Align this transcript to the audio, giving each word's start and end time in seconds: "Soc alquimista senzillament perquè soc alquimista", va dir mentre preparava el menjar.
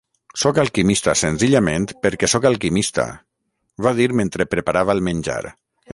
"Soc 0.43 0.59
alquimista 0.61 1.13
senzillament 1.21 1.85
perquè 2.07 2.29
soc 2.33 2.47
alquimista", 2.51 3.05
va 3.89 3.93
dir 4.01 4.09
mentre 4.23 4.49
preparava 4.55 4.97
el 4.99 5.09
menjar. 5.11 5.41